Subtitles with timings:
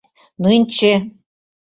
[0.43, 0.93] Нынче...